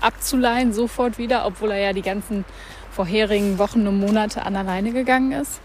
[0.00, 2.44] abzuleihen, sofort wieder, obwohl er ja die ganzen
[2.90, 5.60] vorherigen Wochen und Monate an alleine gegangen ist?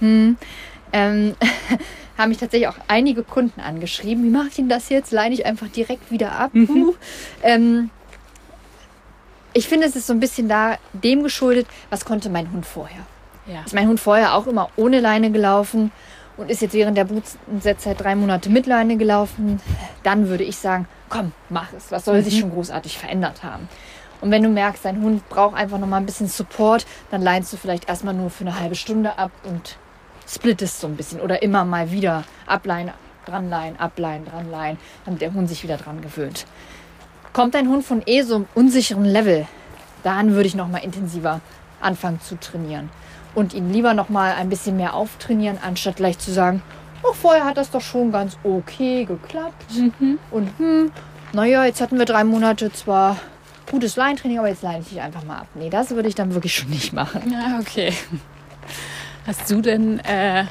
[0.92, 1.36] Ähm,
[2.18, 4.24] haben mich tatsächlich auch einige Kunden angeschrieben.
[4.24, 5.12] Wie mache ich denn das jetzt?
[5.12, 6.52] Leine ich einfach direkt wieder ab?
[6.52, 6.96] Puh.
[7.44, 7.90] Ähm,
[9.54, 13.06] ich finde, es ist so ein bisschen da dem geschuldet, was konnte mein Hund vorher.
[13.48, 13.64] Ja.
[13.66, 15.92] Ist mein Hund vorher auch immer ohne Leine gelaufen
[16.38, 19.60] und ist jetzt während der Brutsetzeit drei Monate mit Leine gelaufen,
[20.04, 21.92] dann würde ich sagen, komm, mach es.
[21.92, 23.68] Was soll sich schon großartig verändert haben?
[24.22, 27.54] Und wenn du merkst, dein Hund braucht einfach noch mal ein bisschen Support, dann leinst
[27.54, 29.78] du vielleicht erstmal nur für eine halbe Stunde ab und
[30.28, 32.92] splittest so ein bisschen oder immer mal wieder ableihen,
[33.26, 36.46] dranleihen, ableihen, dranleihen, damit der Hund sich wieder dran gewöhnt.
[37.34, 39.48] Kommt dein Hund von eh so einem unsicheren Level,
[40.04, 41.42] dann würde ich noch mal intensiver
[41.82, 42.90] anfangen zu trainieren
[43.36, 46.62] und ihn lieber noch mal ein bisschen mehr auftrainieren, anstatt gleich zu sagen,
[47.04, 49.66] oh, vorher hat das doch schon ganz okay geklappt
[50.32, 50.92] und hm,
[51.34, 53.18] naja, jetzt hatten wir drei Monate zwar
[53.70, 55.48] gutes Leintraining, aber jetzt leine ich dich einfach mal ab.
[55.54, 57.32] Nee, das würde ich dann wirklich schon nicht machen.
[57.32, 57.94] Ja, okay.
[59.28, 60.46] Hast du denn äh,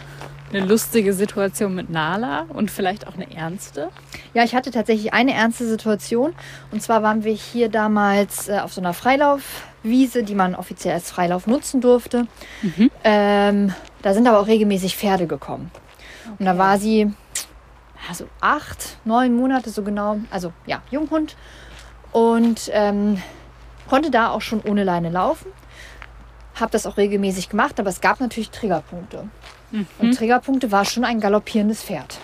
[0.53, 3.89] eine lustige Situation mit Nala und vielleicht auch eine ernste?
[4.35, 6.33] Ja, ich hatte tatsächlich eine ernste Situation.
[6.71, 11.11] Und zwar waren wir hier damals äh, auf so einer Freilaufwiese, die man offiziell als
[11.11, 12.29] Freilauf nutzen durfte.
[13.03, 15.73] Ähm, da sind aber auch regelmäßig Pferde gekommen.
[16.39, 17.13] Und da war sie
[18.09, 21.37] also acht, neun Monate so genau, also ja, Junghund.
[22.13, 23.23] Und ähm,
[23.89, 25.53] konnte da auch schon ohne Leine laufen.
[26.55, 29.29] Habe das auch regelmäßig gemacht, aber es gab natürlich Triggerpunkte.
[29.99, 32.19] Und Triggerpunkte war schon ein galoppierendes Pferd.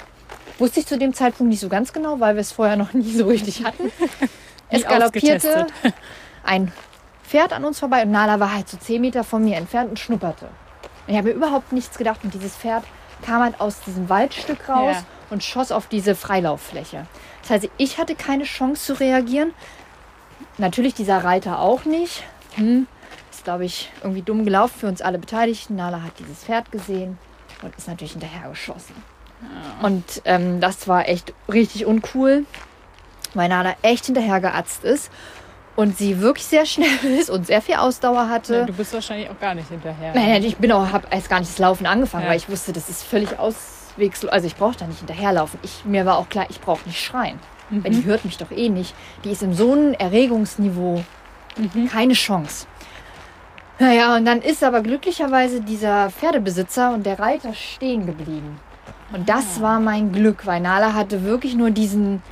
[0.58, 3.12] Wusste ich zu dem Zeitpunkt nicht so ganz genau, weil wir es vorher noch nie
[3.12, 3.92] so richtig hatten.
[4.68, 5.66] es galoppierte
[6.44, 6.72] ein
[7.24, 9.98] Pferd an uns vorbei und Nala war halt so zehn Meter von mir entfernt und
[9.98, 10.46] schnupperte.
[11.06, 12.84] Und ich habe mir überhaupt nichts gedacht und dieses Pferd
[13.24, 15.04] kam halt aus diesem Waldstück raus Ja.
[15.30, 17.06] und schoss auf diese Freilauffläche.
[17.42, 19.52] Das heißt, ich hatte keine Chance zu reagieren.
[20.58, 22.24] Natürlich dieser Reiter auch nicht.
[22.54, 22.86] Hm,
[23.30, 25.76] ist, glaube ich, irgendwie dumm gelaufen für uns alle Beteiligten.
[25.76, 27.18] Nala hat dieses Pferd gesehen
[27.62, 28.94] und ist natürlich hinterhergeschossen.
[29.82, 32.46] Und ähm, das war echt richtig uncool,
[33.34, 35.10] weil Nala echt hinterhergeatzt ist
[35.76, 38.56] und sie wirklich sehr schnell ist und sehr viel Ausdauer hatte.
[38.58, 40.12] Ja, du bist wahrscheinlich auch gar nicht hinterher.
[40.14, 42.30] Nein, nein, ich bin auch, habe erst gar nicht das Laufen angefangen, Ja.
[42.30, 44.30] weil ich wusste, das ist völlig auswegslos.
[44.32, 45.58] Also ich brauche da nicht hinterherlaufen.
[45.62, 47.38] Ich, mir war auch klar, ich brauche nicht schreien.
[47.70, 48.94] Weil die hört mich doch eh nicht.
[49.24, 51.02] Die ist in so einem Erregungsniveau.
[51.90, 52.66] Keine Chance.
[53.78, 58.60] Naja, und dann ist aber glücklicherweise dieser Pferdebesitzer und der Reiter stehen geblieben.
[59.12, 62.22] Und das war mein Glück, weil Nala hatte wirklich nur diesen,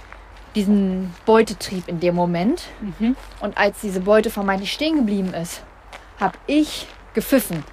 [0.55, 2.65] diesen Beutetrieb in dem Moment.
[3.41, 5.63] Und als diese Beute vermeintlich stehen geblieben ist,
[6.21, 7.65] habe ich gepfiffen.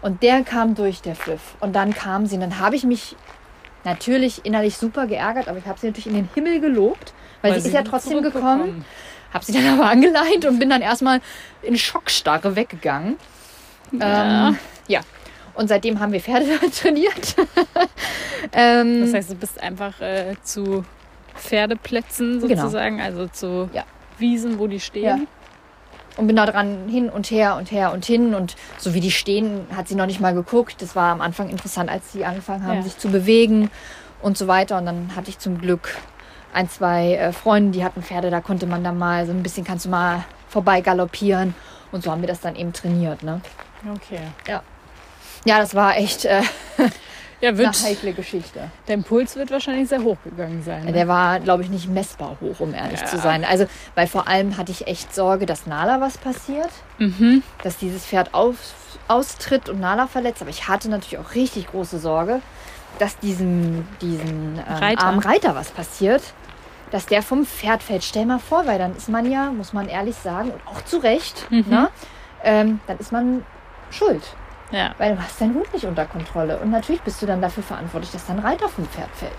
[0.00, 1.56] Und der kam durch, der Pfiff.
[1.60, 2.36] Und dann kam sie.
[2.36, 3.16] Und dann habe ich mich
[3.84, 7.68] natürlich innerlich super geärgert, aber ich habe sie natürlich in den Himmel gelobt, weil, sie
[7.68, 8.84] ist ja trotzdem gekommen.
[9.32, 11.20] Habe sie dann aber angeleint und bin dann erstmal
[11.62, 13.16] in Schockstarre weggegangen.
[13.92, 14.48] Ja.
[14.48, 15.00] Ähm, ja.
[15.54, 17.36] Und seitdem haben wir Pferde trainiert.
[18.52, 20.84] ähm, Das heißt, du bist einfach äh, zu
[21.38, 22.62] Pferdeplätzen Genau.
[22.62, 23.84] sozusagen, also zu Ja.
[24.18, 25.26] Wiesen, wo die stehen.
[26.16, 28.34] und bin da dran hin und her und her und hin.
[28.34, 30.82] Und so wie die stehen, hat sie noch nicht mal geguckt.
[30.82, 32.82] Das war am Anfang interessant, als sie angefangen haben, Ja.
[32.82, 33.70] sich zu bewegen
[34.20, 34.78] und so weiter.
[34.78, 35.96] Und dann hatte ich zum Glück
[36.52, 39.62] ein, zwei äh, Freunde, die hatten Pferde, da konnte man dann mal so ein bisschen,
[39.64, 41.54] kannst du mal vorbei galoppieren.
[41.92, 43.22] Und so haben wir das dann eben trainiert.
[43.22, 43.40] Ne?
[43.94, 44.18] Okay.
[45.44, 46.42] Ja, das war echt äh,
[47.40, 48.70] Ja, eine wird, heikle Geschichte.
[48.86, 50.86] dein Puls wird wahrscheinlich sehr hoch gegangen sein.
[50.86, 50.92] Ne?
[50.92, 53.06] Der war, glaube ich, nicht messbar hoch, um ehrlich Ja.
[53.06, 53.44] zu sein.
[53.44, 56.70] Also, weil vor allem hatte ich echt Sorge, dass Nala was passiert.
[56.98, 57.42] mhm.
[57.62, 58.56] dass dieses Pferd auf,
[59.06, 60.40] austritt und Nala verletzt.
[60.42, 62.40] Aber ich hatte natürlich auch richtig große Sorge,
[62.98, 65.04] dass diesem, diesem ähm, Reiter.
[65.04, 66.22] armen Reiter was passiert.
[66.90, 68.02] Dass der vom Pferd fällt.
[68.02, 70.96] Stell mal vor, weil dann ist man ja, muss man ehrlich sagen, und auch zu
[70.98, 71.64] Recht, Mhm.
[71.68, 71.90] ne?
[72.42, 73.44] ähm, dann ist man
[73.90, 74.22] schuld.
[74.70, 74.94] Ja.
[74.98, 76.58] Weil du hast deinen Hund nicht unter Kontrolle.
[76.58, 79.32] Und natürlich bist du dann dafür verantwortlich, dass dein Reiter vom Pferd fällt.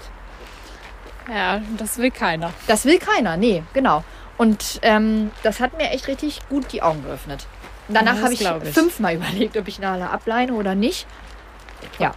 [1.35, 2.51] ja, das will keiner.
[2.67, 4.03] Das will keiner, nee, genau.
[4.37, 7.45] Und ähm, das hat mir echt richtig gut die Augen geöffnet.
[7.89, 8.73] Ja, danach habe ich, ich.
[8.73, 11.05] fünfmal überlegt, ob ich Nala ableine oder nicht.
[11.99, 12.13] Ja,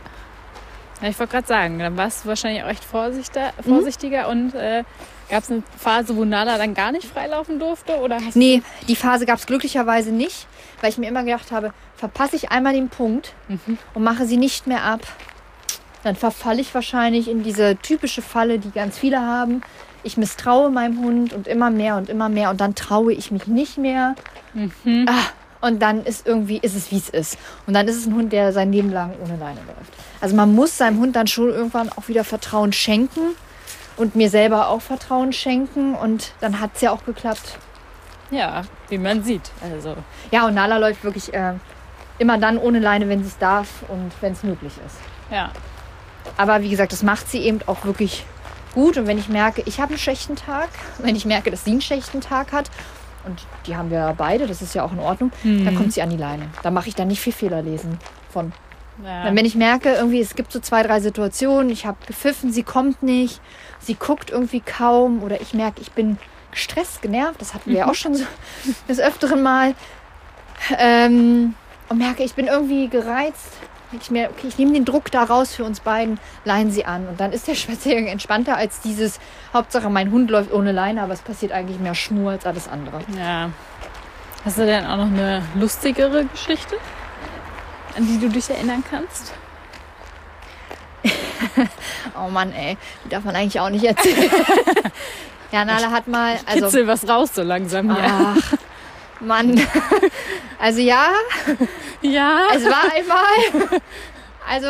[1.03, 3.69] Ja, ich wollte gerade sagen, dann warst du wahrscheinlich auch echt vorsichtiger, Mhm.
[3.75, 4.85] vorsichtiger und äh,
[5.29, 7.99] gab es eine Phase, wo Nala dann gar nicht freilaufen durfte?
[7.99, 10.47] Oder nee, die Phase gab es glücklicherweise nicht,
[10.81, 13.79] weil ich mir immer gedacht habe, verpasse ich einmal den Punkt Mhm.
[13.95, 15.03] und mache sie nicht mehr ab,
[16.03, 19.61] dann verfalle ich wahrscheinlich in diese typische Falle, die ganz viele haben.
[20.03, 23.47] Ich misstraue meinem Hund und immer mehr und immer mehr und dann traue ich mich
[23.47, 24.17] nicht mehr.
[24.53, 25.07] Mhm.
[25.09, 25.27] Ah,
[25.65, 27.39] und dann ist irgendwie, ist es wie es ist.
[27.69, 29.93] Und dann ist es ein Hund, der sein Leben lang ohne Leine läuft.
[30.21, 33.37] Also man muss seinem Hund dann schon irgendwann auch wieder Vertrauen schenken
[33.97, 35.95] und mir selber auch Vertrauen schenken.
[35.95, 37.59] Und dann hat es ja auch geklappt.
[38.33, 39.53] Ja, wie man sieht.
[39.63, 39.95] Also,
[40.33, 41.53] Ja, und Nala läuft wirklich äh,
[42.23, 44.97] immer dann ohne Leine, wenn sie es darf und wenn es möglich ist.
[45.31, 45.51] ja.
[46.37, 48.25] Aber wie gesagt, das macht sie eben auch wirklich
[48.75, 48.97] gut.
[48.97, 51.81] Und wenn ich merke, ich habe einen schlechten Tag, wenn ich merke, dass sie einen
[51.81, 52.71] schlechten Tag hat,
[53.25, 56.11] und die haben wir beide, das ist ja auch in Ordnung, dann kommt sie an
[56.11, 56.47] die Leine.
[56.63, 57.99] Da mache ich dann nicht viel Fehler lesen
[58.33, 58.53] von.
[59.05, 59.35] ja.
[59.35, 63.03] Wenn ich merke, irgendwie, es gibt so zwei, drei Situationen, ich habe gepfiffen, sie kommt
[63.03, 63.41] nicht,
[63.81, 66.19] sie guckt irgendwie kaum oder ich merke, ich bin
[66.51, 68.25] gestresst, genervt, das hatten wir ja auch schon so
[68.89, 69.75] des Öfteren mal.
[70.79, 71.55] Ähm,
[71.93, 73.53] und merke, ich bin irgendwie gereizt.
[73.93, 76.87] denke Ich mir, okay, ich nehme den Druck da raus für uns beiden, leihen sie
[76.87, 77.07] an.
[77.07, 79.21] Und dann ist der Spaziergang entspannter als dieses,
[79.53, 83.01] Hauptsache mein Hund läuft ohne Leine, aber es passiert eigentlich mehr Schnur als alles andere.
[83.17, 83.51] ja.
[84.45, 86.75] Hast du denn auch noch eine lustigere Geschichte,
[87.97, 89.33] an die du dich erinnern kannst?
[92.17, 94.31] Oh Mann, ey, die darf man eigentlich auch nicht erzählen.
[95.53, 98.05] ja, Nala hat mal, also Kitzel was raus so langsam hier.
[98.05, 98.55] Ach,
[99.27, 99.61] Mann.
[100.59, 101.09] Also ja,
[102.03, 102.49] Ja.
[102.55, 103.81] es war einmal.
[104.49, 104.67] Also,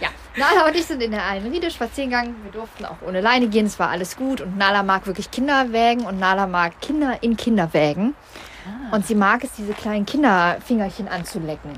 [0.00, 0.08] ja.
[0.36, 2.36] Nala und ich sind in der Almeride spazieren gegangen.
[2.44, 3.64] Wir durften auch ohne Leine gehen.
[3.64, 4.42] Es war alles gut.
[4.42, 6.04] Und Nala mag wirklich Kinderwägen.
[6.04, 8.14] Und Nala mag Kinder in Kinderwägen.
[8.92, 11.70] Und sie mag es, diese kleinen Kinderfingerchen anzulecken.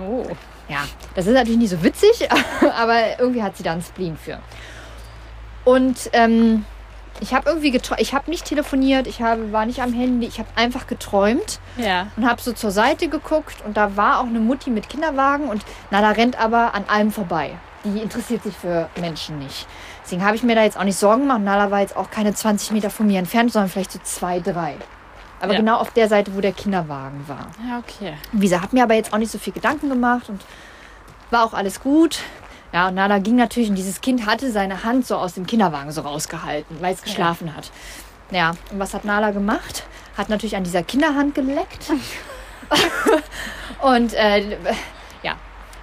[0.00, 0.24] Oh.
[0.68, 2.28] Ja, das ist natürlich nicht so witzig,
[2.78, 4.38] aber irgendwie hat sie da einen Spleen für.
[5.64, 6.64] Und ähm,
[7.20, 10.38] ich habe irgendwie geträumt, ich habe nicht telefoniert, ich habe, war nicht am Handy, ich
[10.38, 12.08] habe einfach geträumt Ja.
[12.16, 15.64] und habe so zur Seite geguckt und da war auch eine Mutti mit Kinderwagen und
[15.90, 17.52] Nala rennt aber an allem vorbei.
[17.84, 19.66] Die interessiert sich für Menschen nicht.
[20.04, 21.40] Deswegen habe ich mir da jetzt auch nicht Sorgen gemacht.
[21.42, 24.74] Nala war jetzt auch keine 20 Meter von mir entfernt, sondern vielleicht so zwei, drei.
[25.40, 25.60] Aber Ja.
[25.60, 27.46] genau auf der Seite, wo der Kinderwagen war.
[27.68, 28.14] Ja, okay.
[28.32, 30.40] Lisa hat mir aber jetzt auch nicht so viel Gedanken gemacht und
[31.30, 32.18] war auch alles gut.
[32.72, 35.90] Ja, und Nala ging natürlich und dieses Kind hatte seine Hand so aus dem Kinderwagen
[35.90, 37.70] so rausgehalten, weil es geschlafen hat.
[38.30, 39.84] Ja, und was hat Nala gemacht?
[40.16, 41.86] Hat natürlich an dieser Kinderhand geleckt.
[43.82, 44.56] und äh,
[45.22, 45.36] ja,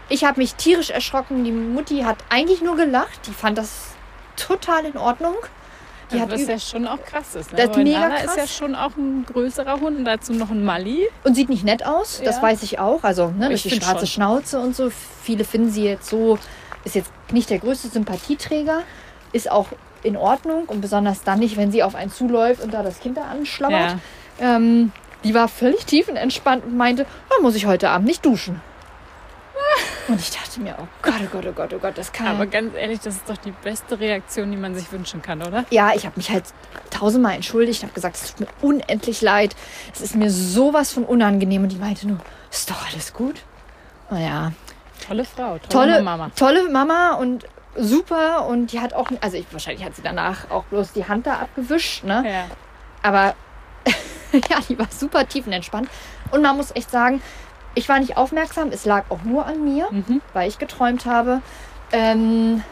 [0.10, 1.43] ich habe mich tierisch erschrocken.
[1.43, 3.19] Die Mutti hat eigentlich nur gelacht.
[3.28, 3.95] Die fand das
[4.36, 5.36] total in Ordnung.
[6.12, 7.52] Die hat was ja schon auch krass ist.
[7.52, 7.58] Ne?
[7.58, 8.26] Das ist Weil mega Nala krass.
[8.26, 11.08] ist ja schon auch ein größerer Hund und dazu noch ein Mali.
[11.24, 12.41] Und sieht nicht nett aus, das Ja.
[12.43, 13.04] weiß ich auch.
[13.04, 14.08] Also ne, durch die schwarze schon.
[14.08, 14.91] Schnauze und so.
[15.24, 16.38] Viele finden sie jetzt so,
[16.86, 18.84] ist jetzt nicht der größte Sympathieträger,
[19.34, 19.67] ist auch
[20.04, 23.17] in Ordnung und besonders dann nicht, wenn sie auf einen zuläuft und da das Kind
[23.17, 23.98] da anschlammert.
[24.39, 24.91] Ähm,
[25.24, 28.62] die war völlig tiefenentspannt und meinte, oh, muss ich heute Abend nicht duschen.
[30.08, 32.28] Und ich dachte mir, oh Gott, oh Gott, oh Gott, oh Gott, das kann.
[32.28, 35.65] Aber ganz ehrlich, das ist doch die beste Reaktion, die man sich wünschen kann, oder?
[35.71, 36.43] ja, ich habe mich halt
[36.91, 39.56] tausendmal entschuldigt, habe gesagt, es tut mir unendlich leid.
[39.93, 41.63] Es ist mir sowas von unangenehm.
[41.63, 42.19] Und die meinte nur,
[42.52, 43.41] ist doch alles gut.
[44.12, 44.52] Naja,
[45.08, 46.32] Tolle Frau, tolle, tolle Mama.
[46.36, 48.46] tolle Mama und super.
[48.48, 51.36] Und die hat auch, also ich, wahrscheinlich hat sie danach auch bloß die Hand da
[51.39, 52.24] abgewischt, ne?
[52.26, 52.46] Ja.
[53.04, 53.36] Aber
[54.50, 55.89] ja, die war super tiefenentspannt.
[56.32, 57.22] Und man muss echt sagen,
[57.76, 58.70] ich war nicht aufmerksam.
[58.72, 60.22] Es lag auch nur an mir, Mhm.
[60.34, 61.41] weil ich geträumt habe.
[61.91, 62.63] Ähm,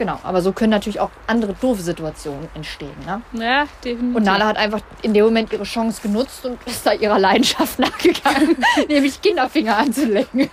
[0.00, 2.94] genau, aber so können natürlich auch andere doofe Situationen entstehen.
[3.04, 3.20] Ne?
[3.34, 4.16] Ja, definitiv.
[4.16, 7.78] Und Nala hat einfach in dem Moment ihre Chance genutzt und ist da ihrer Leidenschaft
[7.78, 8.56] nachgegangen,
[8.88, 10.48] nämlich Kinderfinger anzulecken.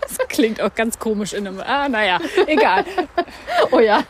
[0.00, 1.60] Das klingt auch ganz komisch in einem.
[1.60, 2.84] Ah, naja, egal.
[3.70, 4.02] Oh ja.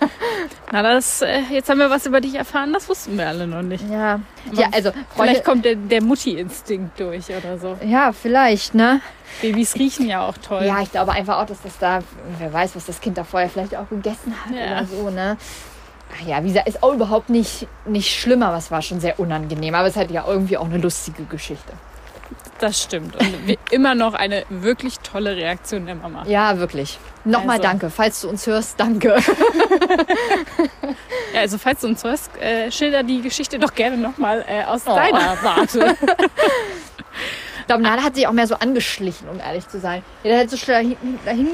[0.73, 3.62] Na, das, äh, jetzt haben wir was über dich erfahren, das wussten wir alle noch
[3.62, 3.85] nicht.
[3.88, 4.20] Ja,
[4.53, 7.79] ja also Vielleicht kommt der, der Mutti-Instinkt durch oder so.
[7.85, 9.01] Ja, vielleicht, ne?
[9.40, 10.64] Babys riechen ja auch toll.
[10.64, 12.01] Ja, ich glaube einfach auch, dass das da,
[12.38, 14.73] wer weiß, was das Kind da vorher vielleicht auch gegessen hat Ja.
[14.78, 15.37] Oder so, ne?
[16.16, 19.18] Ach ja, wie gesagt, ist auch überhaupt nicht, nicht schlimmer, aber es war schon sehr
[19.18, 19.74] unangenehm.
[19.74, 21.72] Aber es hat ja irgendwie auch eine lustige Geschichte.
[22.60, 23.16] Das stimmt.
[23.16, 26.22] Und wie immer noch eine wirklich tolle Reaktion der Mama.
[26.26, 26.98] Ja, wirklich.
[27.24, 27.62] Nochmal Also.
[27.68, 27.90] danke.
[27.90, 29.16] Falls du uns hörst, danke.
[31.34, 34.82] Ja, also falls du uns hörst, äh, schilder die Geschichte doch gerne nochmal äh, aus
[34.87, 34.94] Oh.
[34.94, 35.96] deiner Warte.
[37.60, 40.02] Ich glaube, Nala hat sich auch mehr so angeschlichen, um ehrlich zu sein.
[40.22, 40.96] Der hat so dahin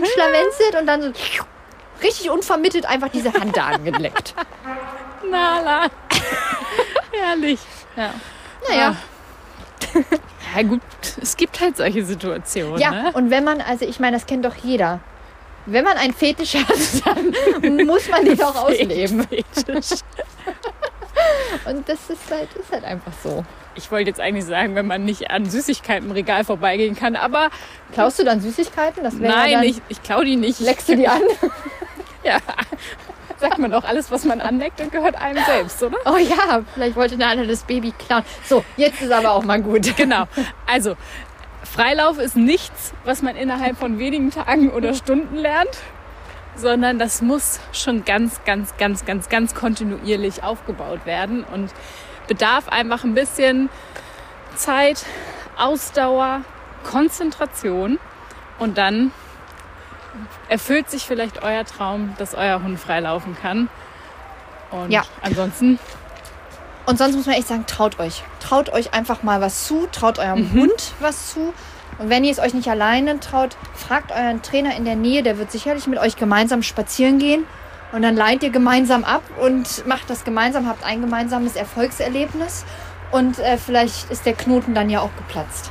[0.05, 1.13] schlawenzelt und dann so
[2.03, 4.35] richtig unvermittelt einfach diese Hand da angeleckt.
[5.31, 5.87] Nala.
[7.13, 7.61] Herrlich.
[7.97, 8.15] Ja.
[8.69, 8.97] Naja.
[10.57, 10.81] ja, gut.
[11.21, 12.79] Es gibt halt solche Situationen.
[12.79, 13.11] Ja, Ne?
[13.15, 15.01] und wenn man, also ich meine, das kennt doch jeder.
[15.67, 16.67] Wenn man einen Fetisch hat,
[17.05, 19.27] dann muss man den auch ausleben.
[19.29, 20.01] Fetisch.
[21.67, 23.45] Und das ist halt, ist halt einfach so.
[23.75, 27.51] Ich wollte jetzt eigentlich sagen, wenn man nicht an Süßigkeiten im Regal vorbeigehen kann, aber
[27.93, 29.05] Klaust du dann Süßigkeiten?
[29.05, 30.61] Das wäre ja nein, dann, ich, ich klaue die nicht.
[30.61, 31.21] Leckst du die an?
[32.25, 32.39] Ja.
[33.39, 35.97] Sagt man doch, alles, was man anleckt, gehört einem selbst, oder?
[36.05, 38.23] Oh ja, vielleicht wollte Nala das Baby klauen.
[38.45, 39.91] So, jetzt ist aber auch mal gut.
[39.97, 40.25] Genau.
[40.67, 40.95] Also,
[41.65, 45.79] Freilauf ist nichts, was man innerhalb von wenigen Tagen oder Stunden lernt,
[46.55, 51.71] sondern das muss schon ganz, ganz, ganz, ganz, ganz kontinuierlich aufgebaut werden und
[52.29, 53.71] bedarf einfach ein bisschen
[54.55, 55.07] Zeit,
[55.57, 56.43] Ausdauer,
[56.85, 57.99] Konzentration
[58.59, 59.13] und dann
[60.49, 63.69] erfüllt sich vielleicht euer Traum, dass euer Hund freilaufen kann.
[64.71, 65.03] Und Ja.
[65.23, 65.79] ansonsten
[66.87, 68.25] Und sonst muss man echt sagen, traut euch.
[68.41, 71.53] Traut euch einfach mal was zu, traut eurem Hund was zu.
[71.99, 75.39] Und wenn ihr es euch nicht alleine traut, fragt euren Trainer in der Nähe, der
[75.39, 77.45] wird sicherlich mit euch gemeinsam spazieren gehen.
[77.93, 82.65] Und dann leiht ihr gemeinsam ab und macht das gemeinsam, habt ein gemeinsames Erfolgserlebnis.
[83.13, 85.71] Und äh, vielleicht ist der Knoten dann ja auch geplatzt.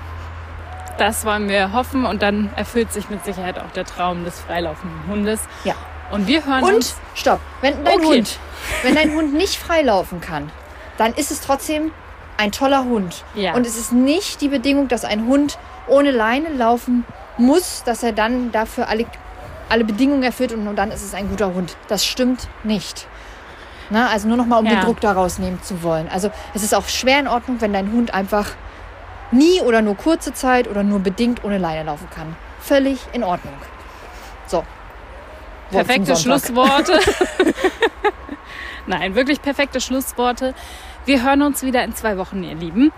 [1.00, 5.00] Das wollen wir hoffen und dann erfüllt sich mit Sicherheit auch der Traum des freilaufenden
[5.08, 5.40] Hundes.
[5.64, 5.76] Ja.
[6.12, 6.96] Und wir hören Und uns.
[7.16, 8.06] stopp, wenn dein Okay.
[8.18, 8.40] Hund,
[8.84, 10.52] wenn dein Hund nicht freilaufen kann,
[10.98, 11.92] dann ist es trotzdem
[12.38, 13.24] ein toller Hund.
[13.36, 13.54] Ja.
[13.54, 15.58] Und es ist nicht die Bedingung, dass ein Hund
[15.88, 17.06] ohne Leine laufen
[17.38, 19.06] muss, dass er dann dafür alle,
[19.70, 21.76] alle Bedingungen erfüllt und, nur dann ist es ein guter Hund.
[21.88, 23.08] Das stimmt nicht.
[23.92, 24.76] Na, also nur noch mal, um Ja.
[24.76, 26.10] den Druck daraus nehmen zu wollen.
[26.12, 28.48] Also es ist auch schwer in Ordnung, wenn dein Hund einfach
[29.32, 32.36] nie oder nur kurze Zeit oder nur bedingt ohne Leine laufen kann.
[32.60, 33.54] Völlig in Ordnung.
[34.48, 34.58] So.
[35.72, 36.16] Wort Perfekte.
[36.16, 37.00] Schlussworte.
[38.88, 40.54] Nein, wirklich perfekte Schlussworte.
[41.06, 42.92] Wir hören uns wieder in zwei Wochen, ihr Lieben.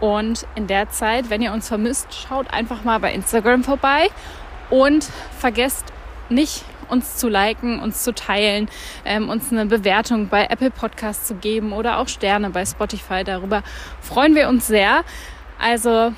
[0.00, 4.08] Und in der Zeit, wenn ihr uns vermisst, schaut einfach mal bei Instagram vorbei
[4.70, 5.08] und
[5.38, 5.84] vergesst
[6.28, 8.68] nicht, uns zu liken, uns zu teilen,
[9.04, 13.24] ähm, uns eine Bewertung bei Apple Podcasts zu geben oder auch Sterne bei Spotify.
[13.24, 13.62] Darüber
[14.00, 15.04] freuen wir uns sehr.
[15.62, 16.12] Also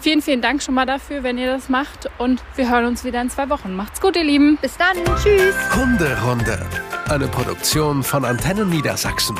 [0.00, 2.08] vielen, vielen Dank schon mal dafür, wenn ihr das macht.
[2.18, 3.74] Und wir hören uns wieder in zwei Wochen.
[3.74, 4.58] Macht's gut, ihr Lieben.
[4.60, 4.96] Bis dann.
[5.22, 5.54] Tschüss.
[5.74, 6.58] Hunderunde.
[7.08, 9.36] Eine Produktion von Antennen Niedersachsen.